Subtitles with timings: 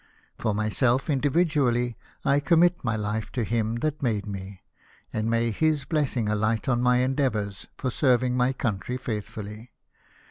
[0.39, 1.95] For myself individually,
[2.25, 4.63] I commit my life to Him that made me,
[5.13, 9.73] and may His blessing alight on my endeavours for serving my country faithfully